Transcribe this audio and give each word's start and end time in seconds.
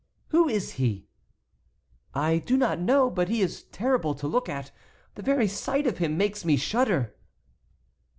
"Who 0.29 0.47
is 0.49 0.71
he?" 0.79 1.05
"I 2.15 2.39
do 2.39 2.57
not 2.57 2.79
know, 2.79 3.07
but 3.11 3.29
he 3.29 3.41
is 3.43 3.65
terrible 3.65 4.15
to 4.15 4.27
look 4.27 4.49
at; 4.49 4.71
the 5.13 5.21
very 5.21 5.47
sight 5.47 5.85
of 5.85 5.99
him 5.99 6.17
makes 6.17 6.43
me 6.43 6.57
shudder." 6.57 7.13